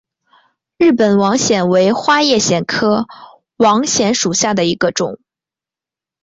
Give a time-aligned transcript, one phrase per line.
[0.79, 3.05] 日本网藓为花叶藓科
[3.57, 5.19] 网藓属下的一个种。